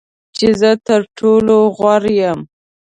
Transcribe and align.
چې 0.37 0.47
زه 0.59 0.71
تر 0.87 1.01
ټولو 1.17 1.55
غوره 1.77 2.11
یم. 2.19 2.39